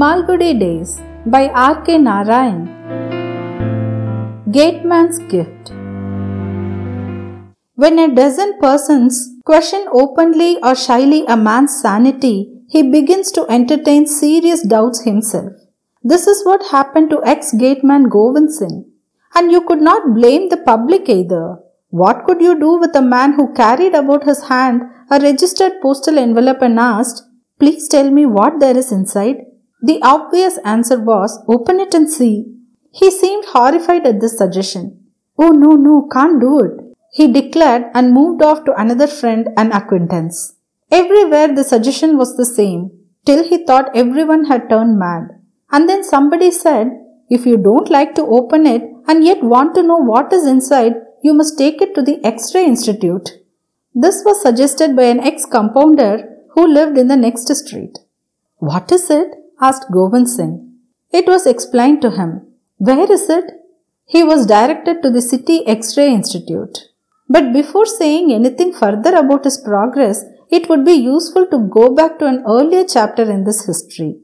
[0.00, 1.96] Malgudi Days by R.K.
[1.96, 2.58] Narayan.
[4.56, 5.70] Gateman's Gift
[7.76, 9.14] When a dozen persons
[9.46, 15.54] question openly or shyly a man's sanity, he begins to entertain serious doubts himself.
[16.02, 18.84] This is what happened to ex-gateman Govind Singh.
[19.34, 21.56] And you could not blame the public either.
[21.88, 26.18] What could you do with a man who carried about his hand a registered postal
[26.18, 27.22] envelope and asked,
[27.58, 29.36] Please tell me what there is inside?
[29.86, 32.52] The obvious answer was, Open it and see.
[32.90, 34.84] He seemed horrified at this suggestion.
[35.38, 36.72] Oh no, no, can't do it.
[37.12, 40.56] He declared and moved off to another friend and acquaintance.
[40.90, 42.90] Everywhere the suggestion was the same,
[43.26, 45.28] till he thought everyone had turned mad.
[45.70, 46.88] And then somebody said,
[47.30, 50.94] If you don't like to open it and yet want to know what is inside,
[51.22, 53.30] you must take it to the X-ray Institute.
[53.94, 57.98] This was suggested by an ex-compounder who lived in the next street.
[58.58, 59.28] What is it?
[59.60, 60.74] Asked Govind Singh.
[61.12, 62.46] It was explained to him.
[62.78, 63.44] Where is it?
[64.04, 66.78] He was directed to the City X-ray Institute.
[67.28, 72.18] But before saying anything further about his progress, it would be useful to go back
[72.18, 74.20] to an earlier chapter in this history.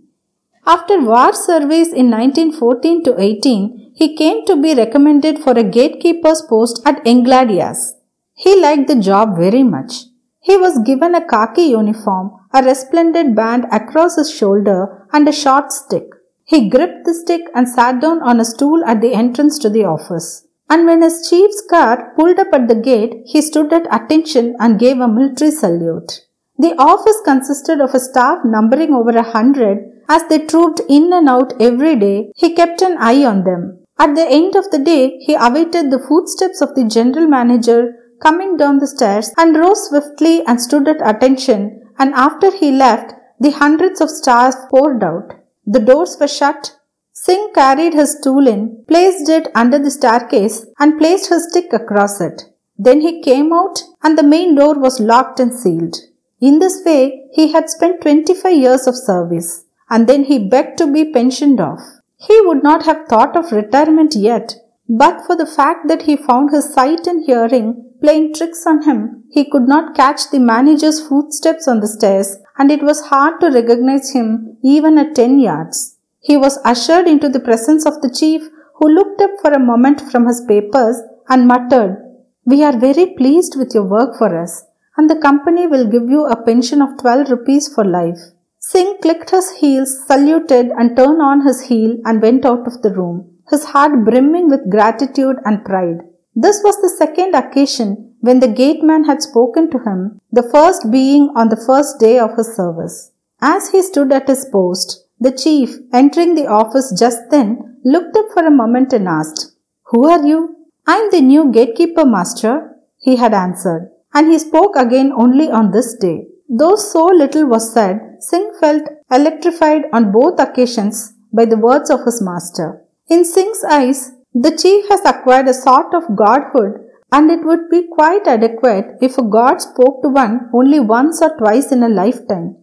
[0.66, 6.42] After war service in 1914 to 18, he came to be recommended for a gatekeeper's
[6.48, 7.94] post at Engladias.
[8.34, 10.04] He liked the job very much.
[10.40, 15.72] He was given a khaki uniform, a resplendent band across his shoulder, and a short
[15.72, 16.08] stick.
[16.44, 19.84] He gripped the stick and sat down on a stool at the entrance to the
[19.84, 20.46] office.
[20.68, 24.78] And when his chief's car pulled up at the gate, he stood at attention and
[24.78, 26.20] gave a military salute.
[26.58, 29.78] The office consisted of a staff numbering over a hundred.
[30.08, 33.84] As they trooped in and out every day, he kept an eye on them.
[33.98, 38.56] At the end of the day, he awaited the footsteps of the general manager coming
[38.56, 43.50] down the stairs and rose swiftly and stood at attention and after he left, the
[43.62, 45.28] hundreds of stars poured out.
[45.66, 46.78] The doors were shut.
[47.12, 52.20] Singh carried his stool in, placed it under the staircase and placed his stick across
[52.20, 52.42] it.
[52.78, 55.96] Then he came out and the main door was locked and sealed.
[56.40, 60.92] In this way, he had spent 25 years of service and then he begged to
[60.92, 61.82] be pensioned off.
[62.28, 64.54] He would not have thought of retirement yet,
[64.88, 69.24] but for the fact that he found his sight and hearing playing tricks on him,
[69.30, 73.50] he could not catch the manager's footsteps on the stairs and it was hard to
[73.50, 75.98] recognize him even at 10 yards.
[76.20, 78.42] He was ushered into the presence of the chief
[78.76, 80.96] who looked up for a moment from his papers
[81.28, 81.96] and muttered,
[82.44, 84.64] We are very pleased with your work for us
[84.96, 88.20] and the company will give you a pension of 12 rupees for life.
[88.58, 92.94] Singh clicked his heels, saluted and turned on his heel and went out of the
[92.94, 95.98] room, his heart brimming with gratitude and pride.
[96.34, 101.30] This was the second occasion when the gateman had spoken to him, the first being
[101.34, 103.10] on the first day of his service.
[103.40, 108.26] As he stood at his post, the chief, entering the office just then, looked up
[108.32, 109.56] for a moment and asked,
[109.90, 110.54] Who are you?
[110.86, 115.72] I am the new gatekeeper master, he had answered, and he spoke again only on
[115.72, 116.26] this day.
[116.48, 122.04] Though so little was said, Singh felt electrified on both occasions by the words of
[122.04, 122.82] his master.
[123.08, 126.81] In Singh's eyes, the chief has acquired a sort of godhood
[127.12, 131.36] and it would be quite adequate if a god spoke to one only once or
[131.36, 132.56] twice in a lifetime.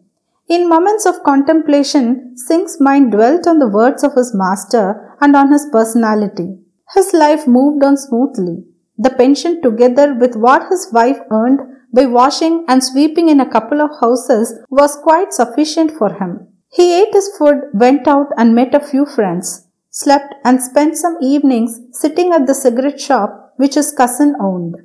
[0.50, 5.52] In moments of contemplation, Singh's mind dwelt on the words of his master and on
[5.52, 6.58] his personality.
[6.96, 8.64] His life moved on smoothly.
[8.98, 11.62] The pension together with what his wife earned
[11.94, 16.48] by washing and sweeping in a couple of houses was quite sufficient for him.
[16.72, 21.18] He ate his food, went out and met a few friends slept, and spent some
[21.22, 24.76] evenings sitting at the cigarette shop which his cousin owned.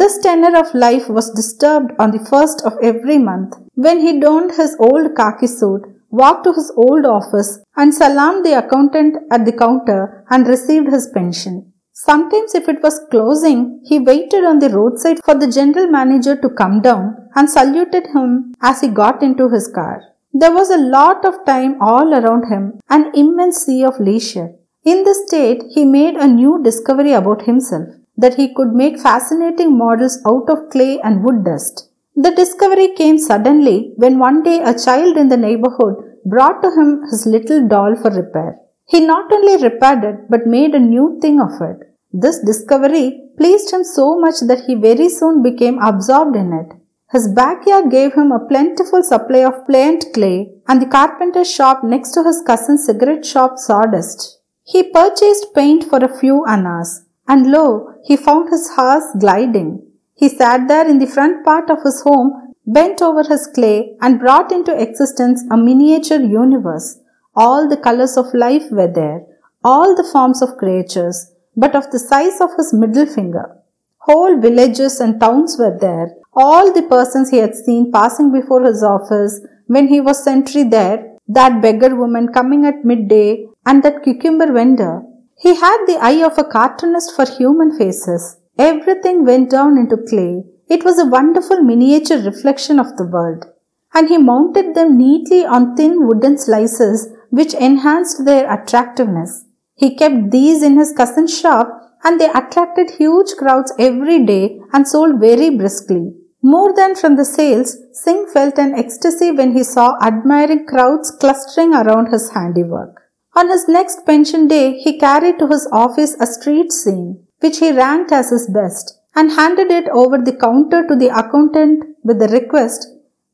[0.00, 4.52] This tenor of life was disturbed on the first of every month when he donned
[4.56, 9.56] his old khaki suit, walked to his old office, and salaamed the accountant at the
[9.64, 11.72] counter and received his pension.
[11.92, 16.56] Sometimes, if it was closing, he waited on the roadside for the general manager to
[16.62, 20.02] come down and saluted him as he got into his car.
[20.32, 24.48] There was a lot of time all around him, an immense sea of leisure.
[24.82, 29.76] In this state, he made a new discovery about himself that he could make fascinating
[29.76, 31.90] models out of clay and wood dust.
[32.16, 37.02] The discovery came suddenly when one day a child in the neighborhood brought to him
[37.10, 38.56] his little doll for repair.
[38.86, 41.78] He not only repaired it but made a new thing of it.
[42.12, 46.76] This discovery pleased him so much that he very soon became absorbed in it.
[47.10, 52.12] His backyard gave him a plentiful supply of plant clay and the carpenter's shop next
[52.12, 54.40] to his cousin's cigarette shop sawdust.
[54.64, 59.82] He purchased paint for a few annas, and lo, he found his horse gliding.
[60.14, 64.20] He sat there in the front part of his home, bent over his clay, and
[64.20, 67.00] brought into existence a miniature universe,
[67.36, 69.26] All the colors of life were there,
[69.64, 73.56] all the forms of creatures, but of the size of his middle finger.
[73.98, 78.82] Whole villages and towns were there, all the persons he had seen passing before his
[78.82, 84.52] office when he was sentry there, that beggar woman coming at midday, and that cucumber
[84.52, 85.02] vendor.
[85.36, 88.38] He had the eye of a cartoonist for human faces.
[88.58, 90.44] Everything went down into clay.
[90.68, 93.44] It was a wonderful miniature reflection of the world.
[93.92, 99.44] And he mounted them neatly on thin wooden slices which enhanced their attractiveness.
[99.74, 101.68] He kept these in his cousin's shop
[102.04, 106.12] and they attracted huge crowds every day and sold very briskly.
[106.42, 111.74] More than from the sales, Singh felt an ecstasy when he saw admiring crowds clustering
[111.74, 113.03] around his handiwork.
[113.36, 117.72] On his next pension day, he carried to his office a street scene, which he
[117.72, 122.28] ranked as his best, and handed it over the counter to the accountant with the
[122.28, 122.86] request,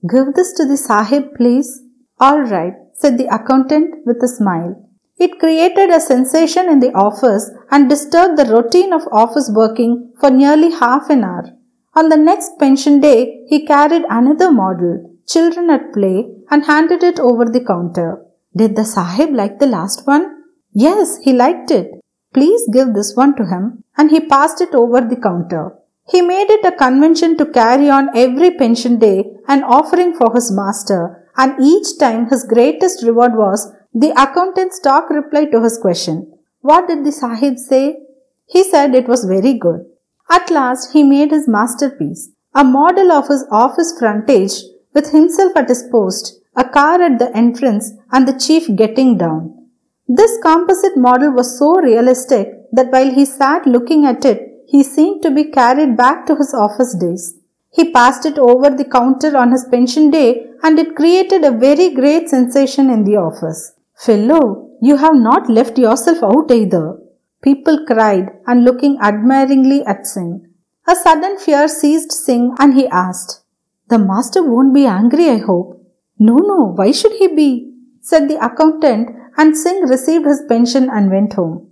[0.09, 1.83] Give this to the Sahib, please.
[2.19, 4.89] All right, said the accountant with a smile.
[5.19, 10.31] It created a sensation in the office and disturbed the routine of office working for
[10.31, 11.51] nearly half an hour.
[11.95, 17.21] On the next pension day, he carried another model, children at play, and handed it
[17.21, 18.25] over the counter.
[18.57, 20.43] Did the Sahib like the last one?
[20.73, 21.91] Yes, he liked it.
[22.35, 23.85] Please give this one to him.
[23.97, 25.73] And he passed it over the counter.
[26.09, 30.51] He made it a convention to carry on every pension day an offering for his
[30.51, 36.33] master, and each time his greatest reward was the accountant's talk reply to his question.
[36.61, 37.99] What did the Sahib say?
[38.47, 39.85] He said it was very good.
[40.29, 44.53] At last he made his masterpiece, a model of his office frontage
[44.93, 49.69] with himself at his post, a car at the entrance and the chief getting down.
[50.09, 55.23] This composite model was so realistic that while he sat looking at it, he seemed
[55.23, 57.37] to be carried back to his office days.
[57.73, 61.95] He passed it over the counter on his pension day and it created a very
[61.95, 63.73] great sensation in the office.
[63.95, 66.99] Fellow, you have not left yourself out either.
[67.43, 70.47] People cried and looking admiringly at Singh.
[70.89, 73.43] A sudden fear seized Singh and he asked,
[73.89, 75.80] The master won't be angry, I hope.
[76.21, 77.73] No, no, why should he be?
[78.03, 81.71] said the accountant and Singh received his pension and went home.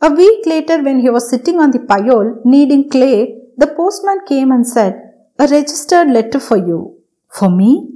[0.00, 4.52] A week later, when he was sitting on the pyol kneading clay, the postman came
[4.52, 4.94] and said,
[5.38, 6.98] A registered letter for you.
[7.28, 7.88] For me?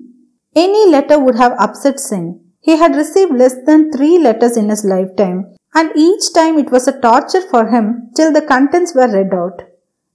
[0.57, 2.41] Any letter would have upset Singh.
[2.61, 6.87] He had received less than three letters in his lifetime and each time it was
[6.87, 9.63] a torture for him till the contents were read out.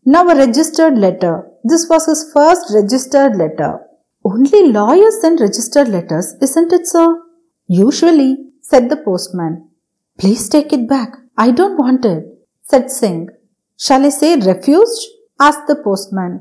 [0.05, 1.49] Now a registered letter.
[1.63, 3.86] This was his first registered letter.
[4.29, 7.03] Only lawyers send registered letters, isn't it so?
[7.67, 8.31] Usually,
[8.61, 9.69] said the postman.
[10.19, 11.13] Please take it back.
[11.37, 12.25] I don't want it,
[12.63, 13.29] said Singh.
[13.77, 15.07] Shall I say refused?
[15.39, 16.33] asked the postman.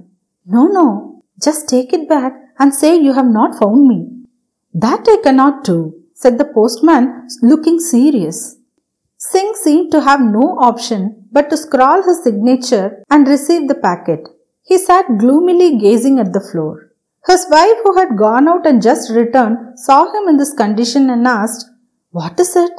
[0.46, 1.22] No, no.
[1.40, 4.00] Just take it back and say you have not found me.
[4.74, 8.56] That I cannot do, said the postman, looking serious.
[9.16, 14.28] Singh seemed to have no option but to scrawl his signature and receive the packet.
[14.62, 16.85] He sat gloomily gazing at the floor.
[17.26, 21.26] His wife, who had gone out and just returned, saw him in this condition and
[21.26, 21.68] asked,
[22.10, 22.72] What is it?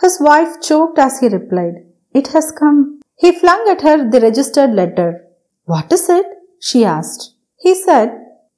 [0.00, 3.00] His wife choked as he replied, It has come.
[3.16, 5.24] He flung at her the registered letter.
[5.64, 6.26] What is it?
[6.60, 7.34] she asked.
[7.56, 8.10] He said,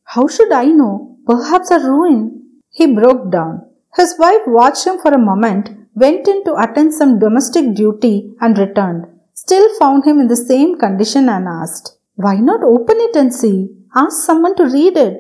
[0.04, 1.16] How should I know?
[1.26, 2.42] Perhaps a ruin.
[2.70, 3.66] He broke down.
[3.97, 8.56] His wife watched him for a moment went in to attend some domestic duty and
[8.56, 9.06] returned.
[9.35, 13.70] Still found him in the same condition and asked, Why not open it and see?
[13.94, 15.18] Ask someone to read it.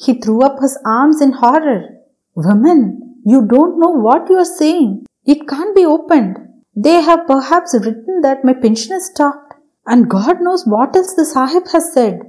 [0.00, 1.82] He threw up his arms in horror.
[2.34, 5.06] Women, you don't know what you are saying.
[5.24, 6.38] It can't be opened.
[6.74, 9.54] They have perhaps written that my pension is stopped.
[9.86, 12.20] And God knows what else the Sahib has said.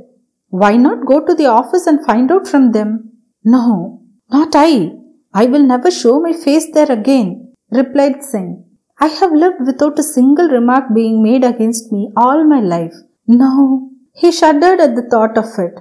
[0.49, 3.11] Why not go to the office and find out from them?
[3.43, 4.91] No, not I.
[5.33, 8.65] I will never show my face there again replied Singh.
[8.99, 12.93] I have lived without a single remark being made against me all my life.
[13.27, 13.89] No.
[14.13, 15.73] He shuddered at the thought of it.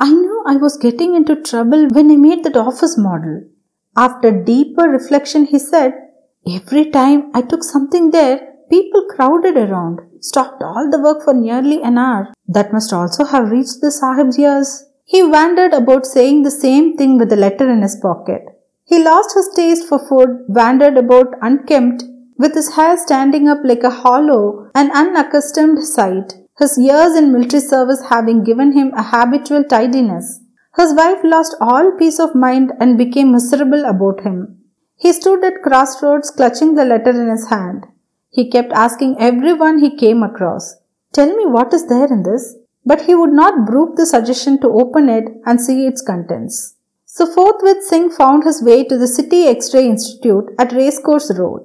[0.00, 3.42] I knew I was getting into trouble when I made that office model.
[3.96, 5.92] After deeper reflection, he said,
[6.48, 8.40] Every time I took something there,
[8.70, 12.32] people crowded around, stopped all the work for nearly an hour.
[12.46, 14.84] That must also have reached the Sahib's ears.
[15.04, 18.42] He wandered about saying the same thing with the letter in his pocket.
[18.84, 22.04] He lost his taste for food, wandered about unkempt,
[22.38, 27.62] with his hair standing up like a hollow, an unaccustomed sight, his years in military
[27.62, 30.40] service having given him a habitual tidiness.
[30.76, 34.58] His wife lost all peace of mind and became miserable about him.
[34.96, 37.86] He stood at crossroads clutching the letter in his hand.
[38.30, 40.76] He kept asking everyone he came across,
[41.12, 42.56] Tell me what is there in this?
[42.84, 46.74] But he would not brook the suggestion to open it and see its contents.
[47.04, 51.62] So forthwith Singh found his way to the City X-ray Institute at Racecourse Road.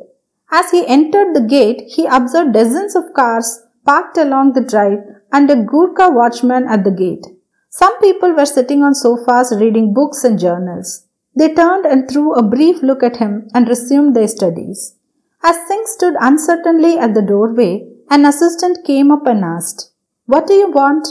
[0.51, 4.99] As he entered the gate, he observed dozens of cars parked along the drive
[5.31, 7.25] and a Gurkha watchman at the gate.
[7.69, 11.07] Some people were sitting on sofas reading books and journals.
[11.35, 14.95] They turned and threw a brief look at him and resumed their studies.
[15.43, 19.91] As Singh stood uncertainly at the doorway, an assistant came up and asked,
[20.25, 21.07] What do you want?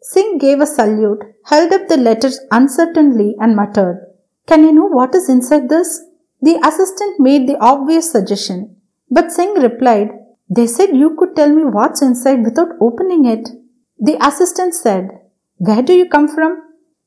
[0.00, 4.06] Singh gave a salute, held up the letters uncertainly, and muttered,
[4.46, 6.02] Can I know what is inside this?
[6.40, 8.76] The assistant made the obvious suggestion,
[9.10, 10.10] but Singh replied,
[10.48, 13.48] They said you could tell me what's inside without opening it.
[13.98, 15.08] The assistant said,
[15.56, 16.62] Where do you come from?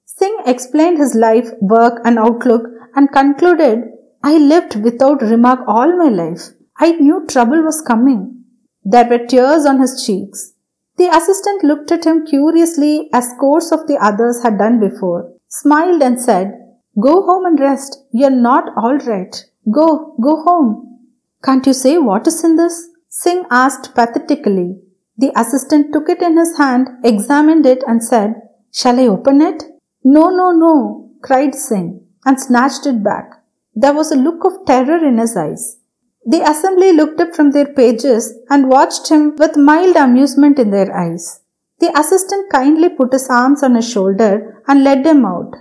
[0.06, 2.64] Singh explained his life, work, and outlook
[2.96, 3.84] and concluded,
[4.24, 6.50] I lived without remark all my life.
[6.78, 8.44] I knew trouble was coming.
[8.84, 10.54] There were tears on his cheeks.
[10.98, 16.02] The assistant looked at him curiously as scores of the others had done before, smiled
[16.02, 16.54] and said,
[17.00, 17.98] Go home and rest.
[18.12, 19.46] You're not all right.
[19.72, 21.00] Go, go home.
[21.44, 22.90] Can't you say what is in this?
[23.22, 24.78] Singh asked pathetically.
[25.18, 28.36] The assistant took it in his hand, examined it, and said,
[28.72, 29.64] Shall I open it?
[30.06, 33.44] No, no, no, cried Singh, and snatched it back.
[33.76, 35.80] There was a look of terror in his eyes.
[36.26, 40.96] The assembly looked up from their pages and watched him with mild amusement in their
[40.96, 41.42] eyes.
[41.80, 45.52] The assistant kindly put his arms on his shoulder and led him out.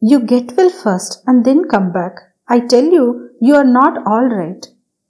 [0.00, 2.12] You get well first and then come back.
[2.46, 4.64] I tell you, you are not all right.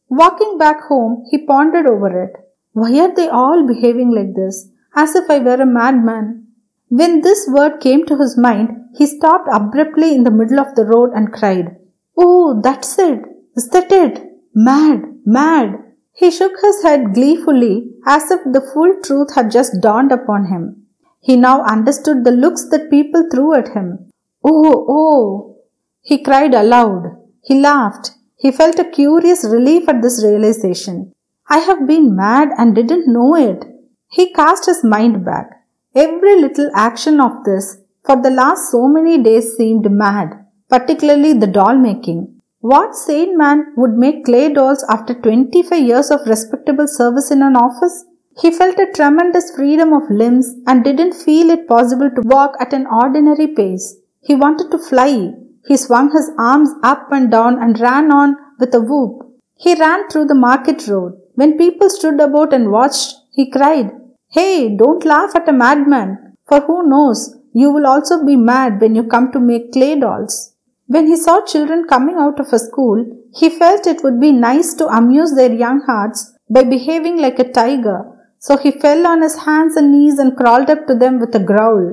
[0.08, 2.32] Walking back home, he pondered over it.
[2.72, 4.70] Why are they all behaving like this?
[4.94, 6.46] As if I were a madman.
[6.88, 10.86] When this word came to his mind, he stopped abruptly in the middle of the
[10.86, 11.76] road and cried,
[12.16, 13.20] Oh, that's it.
[13.54, 14.24] Is that it?
[14.54, 15.74] Mad, mad.
[16.12, 20.86] He shook his head gleefully as if the full truth had just dawned upon him.
[21.20, 24.10] He now understood the looks that people threw at him.
[24.44, 25.56] Oh, oh!
[26.00, 27.04] He cried aloud.
[27.42, 28.12] He laughed.
[28.38, 31.12] He felt a curious relief at this realization.
[31.48, 33.64] I have been mad and didn't know it.
[34.10, 35.50] He cast his mind back.
[35.94, 41.46] Every little action of this for the last so many days seemed mad, particularly the
[41.48, 42.40] doll making.
[42.60, 47.56] What sane man would make clay dolls after 25 years of respectable service in an
[47.56, 48.04] office?
[48.40, 52.72] He felt a tremendous freedom of limbs and didn't feel it possible to walk at
[52.72, 53.96] an ordinary pace.
[54.22, 55.32] He wanted to fly.
[55.68, 59.14] He swung his arms up and down and ran on with a whoop.
[59.54, 61.12] He ran through the market road.
[61.34, 63.90] When people stood about and watched, he cried,
[64.30, 68.94] Hey, don't laugh at a madman, for who knows, you will also be mad when
[68.94, 70.54] you come to make clay dolls.
[70.86, 74.72] When he saw children coming out of a school, he felt it would be nice
[74.74, 78.00] to amuse their young hearts by behaving like a tiger,
[78.38, 81.40] so he fell on his hands and knees and crawled up to them with a
[81.40, 81.92] growl.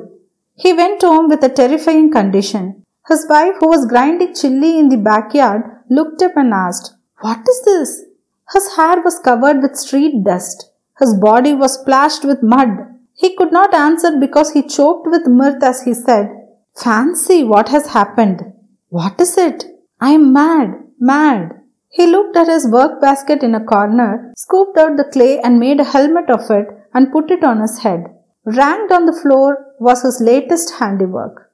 [0.55, 2.84] He went home with a terrifying condition.
[3.07, 7.61] His wife, who was grinding chili in the backyard, looked up and asked, What is
[7.63, 8.03] this?
[8.51, 10.71] His hair was covered with street dust.
[10.99, 12.69] His body was splashed with mud.
[13.13, 16.29] He could not answer because he choked with mirth as he said,
[16.75, 18.41] Fancy what has happened.
[18.89, 19.65] What is it?
[20.01, 21.51] I am mad, mad.
[21.89, 25.79] He looked at his work basket in a corner, scooped out the clay and made
[25.79, 28.03] a helmet of it and put it on his head.
[28.45, 31.44] Ranked on the floor was his latest handiwork.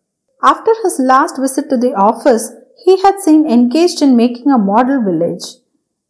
[0.43, 2.51] After his last visit to the office,
[2.83, 5.43] he had seen engaged in making a model village.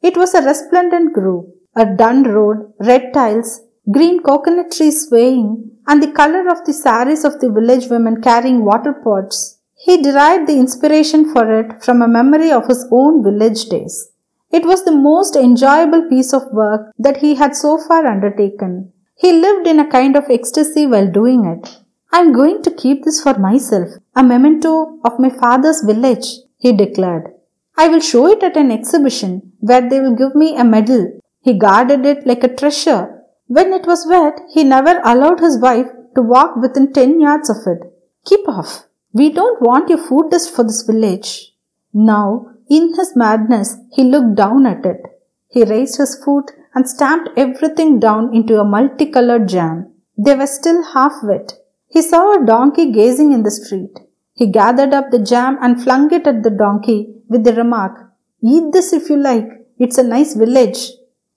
[0.02, 3.62] It was a resplendent group, a dun road, red tiles,
[3.92, 8.64] green coconut trees swaying, and the color of the saris of the village women carrying
[8.64, 9.60] water pots.
[9.76, 14.12] He derived the inspiration for it from a memory of his own village days.
[14.52, 18.94] It was the most enjoyable piece of work that he had so far undertaken.
[19.16, 21.78] He lived in a kind of ecstasy while doing it.
[22.14, 26.28] I am going to keep this for myself, a memento of my father's village,
[26.58, 27.32] he declared.
[27.78, 31.20] I will show it at an exhibition where they will give me a medal.
[31.42, 33.24] He guarded it like a treasure.
[33.48, 37.66] When it was wet, he never allowed his wife to walk within 10 yards of
[37.66, 37.80] it.
[38.26, 38.88] Keep off.
[39.14, 41.54] We don't want your food dust for this village.
[41.94, 45.02] Now, in his madness, he looked down at it.
[45.48, 49.94] He raised his foot and stamped everything down into a multicolored jam.
[50.18, 51.54] They were still half wet.
[51.92, 54.00] He saw a donkey gazing in the street.
[54.34, 58.12] He gathered up the jam and flung it at the donkey with the remark,
[58.44, 60.92] Eat this if you like, it's a nice village.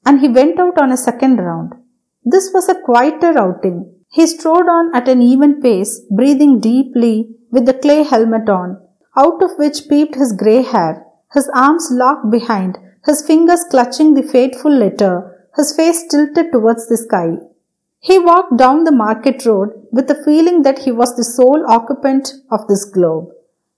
[0.07, 1.75] And he went out on a second round.
[2.25, 3.95] This was a quieter outing.
[4.11, 8.81] He strode on at an even pace, breathing deeply with the clay helmet on,
[9.17, 14.23] out of which peeped his grey hair, his arms locked behind, his fingers clutching the
[14.23, 17.39] fateful letter, his face tilted towards the sky.
[18.05, 22.35] He walked down the market road with the feeling that he was the sole occupant
[22.51, 23.29] of this globe.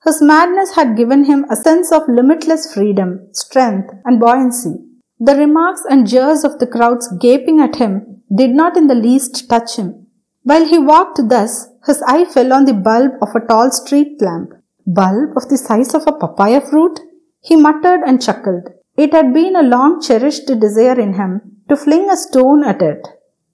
[0.05, 4.75] His madness had given him a sense of limitless freedom, strength, and buoyancy.
[5.21, 9.49] The remarks and jeers of the crowds gaping at him did not in the least
[9.49, 10.07] touch him.
[10.43, 14.55] While he walked thus, his eye fell on the bulb of a tall street lamp.
[14.89, 16.99] Bulb of the size of a papaya fruit?
[17.43, 18.71] He muttered and chuckled.
[18.97, 23.07] It had been a long cherished desire in him to fling a stone at it.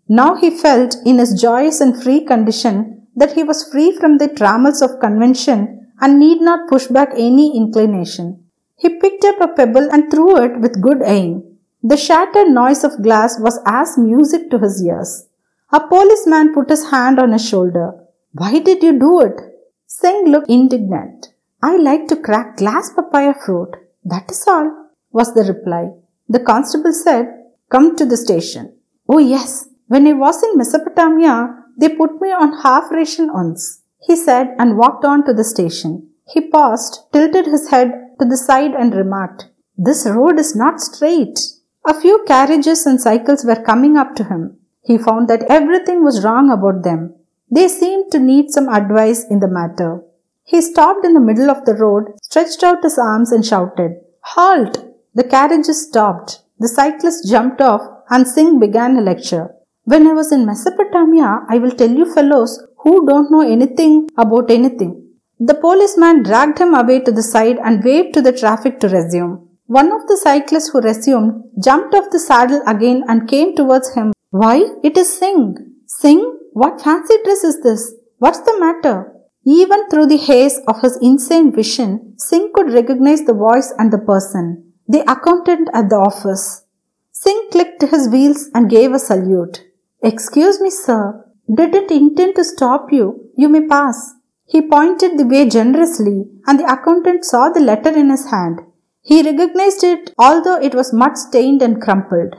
[0.09, 4.29] Now he felt in his joyous and free condition that he was free from the
[4.29, 8.45] trammels of convention and need not push back any inclination.
[8.77, 11.45] He picked up a pebble and threw it with good aim.
[11.83, 15.29] The shattered noise of glass was as music to his ears.
[15.73, 17.93] A policeman put his hand on his shoulder.
[18.33, 19.41] Why did you do it?
[19.87, 21.29] Singh looked indignant.
[21.63, 23.71] I like to crack glass papaya fruit.
[24.05, 25.91] That is all, was the reply.
[26.29, 27.27] The constable said,
[27.71, 28.75] Come to the station.
[29.09, 29.69] Oh, yes.
[29.93, 34.79] When I was in Mesopotamia, they put me on half ration once, he said and
[34.79, 36.09] walked on to the station.
[36.33, 41.39] He paused, tilted his head to the side and remarked, This road is not straight.
[41.87, 44.57] A few carriages and cycles were coming up to him.
[44.83, 47.15] He found that everything was wrong about them.
[47.51, 50.01] They seemed to need some advice in the matter.
[50.43, 54.87] He stopped in the middle of the road, stretched out his arms and shouted, Halt!
[55.15, 56.41] The carriages stopped.
[56.59, 59.51] The cyclist jumped off and Singh began a lecture.
[59.85, 64.49] When I was in Mesopotamia, I will tell you fellows who don't know anything about
[64.49, 65.09] anything.
[65.41, 69.49] The policeman dragged him away to the side and waved to the traffic to resume.
[69.67, 74.13] One of the cyclists who resumed jumped off the saddle again and came towards him.
[74.31, 75.57] Why, it is Singh.
[75.87, 77.93] Singh, what fancy dress is this?
[78.19, 79.13] What's the matter?
[79.45, 83.99] Even through the haze of his insane vision, Singh could recognize the voice and the
[83.99, 86.65] person, the accountant at the office.
[87.11, 89.65] Singh clicked his wheels and gave a salute.
[90.03, 91.25] Excuse me, sir.
[91.53, 93.31] Didn't intend to stop you.
[93.37, 94.15] You may pass.
[94.47, 98.61] He pointed the way generously, and the accountant saw the letter in his hand.
[99.01, 102.35] He recognized it, although it was much stained and crumpled.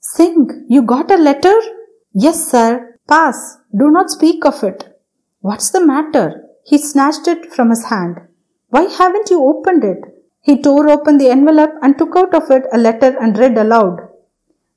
[0.00, 1.54] Singh, you got a letter?
[2.12, 2.98] Yes, sir.
[3.08, 3.58] Pass.
[3.76, 4.98] Do not speak of it.
[5.40, 6.42] What's the matter?
[6.64, 8.18] He snatched it from his hand.
[8.68, 9.98] Why haven't you opened it?
[10.40, 14.00] He tore open the envelope and took out of it a letter and read aloud.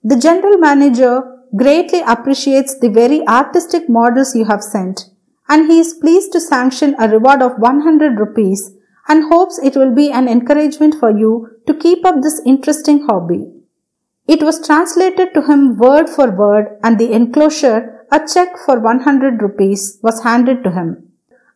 [0.04, 5.10] The general manager greatly appreciates the very artistic models you have sent
[5.50, 8.72] and he is pleased to sanction a reward of 100 rupees
[9.08, 13.46] and hopes it will be an encouragement for you to keep up this interesting hobby.
[14.28, 19.42] It was translated to him word for word and the enclosure, a check for 100
[19.42, 21.10] rupees, was handed to him.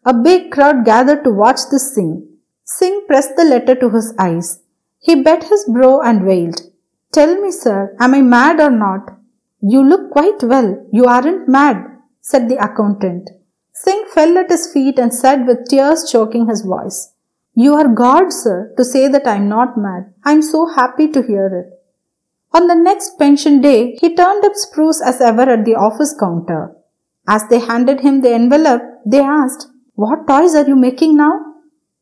[0.06, 2.38] A big crowd gathered to watch this scene.
[2.64, 4.62] Singh pressed the letter to his eyes.
[5.00, 6.62] He bent his brow and wailed,
[7.12, 9.18] Tell me, sir, am I mad or not?
[9.62, 10.88] You look quite well.
[10.92, 11.78] You aren't mad,
[12.22, 13.30] said the accountant.
[13.74, 17.14] Singh fell at his feet and said with tears choking his voice,
[17.54, 20.14] You are God, sir, to say that I am not mad.
[20.24, 21.78] I am so happy to hear it.
[22.54, 26.76] On the next pension day, he turned up spruce as ever at the office counter.
[27.28, 31.34] As they handed him the envelope, they asked, what toys are you making now?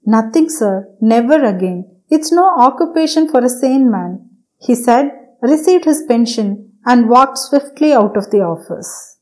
[0.05, 0.87] Nothing, sir.
[1.01, 1.85] Never again.
[2.09, 4.29] It's no occupation for a sane man.
[4.57, 9.18] He said, received his pension, and walked swiftly out of the office.